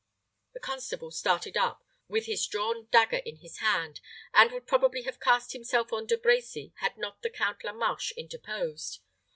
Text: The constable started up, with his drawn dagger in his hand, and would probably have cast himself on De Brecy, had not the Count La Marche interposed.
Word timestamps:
The 0.55 0.59
constable 0.59 1.11
started 1.11 1.55
up, 1.55 1.83
with 2.07 2.25
his 2.25 2.47
drawn 2.47 2.87
dagger 2.89 3.17
in 3.23 3.35
his 3.35 3.59
hand, 3.59 4.01
and 4.33 4.51
would 4.51 4.65
probably 4.65 5.03
have 5.03 5.19
cast 5.19 5.53
himself 5.53 5.93
on 5.93 6.07
De 6.07 6.17
Brecy, 6.17 6.73
had 6.77 6.97
not 6.97 7.21
the 7.21 7.29
Count 7.29 7.63
La 7.63 7.71
Marche 7.71 8.11
interposed. 8.13 9.01